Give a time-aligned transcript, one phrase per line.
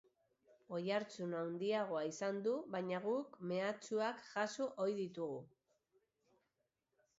[0.77, 5.39] Oihartzun handiagoa izan du, baina guk mehatxuak jaso ohi ditugu.